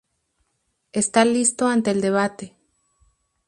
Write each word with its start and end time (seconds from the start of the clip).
Está 0.93 1.25
listo 1.25 1.67
ante 1.67 1.91
el 1.91 2.01
debate. 2.01 2.55